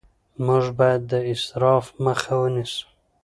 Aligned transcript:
موږ 0.45 0.65
باید 0.79 1.01
د 1.11 1.13
اسراف 1.31 1.85
مخه 2.05 2.33
ونیسو 2.41 2.85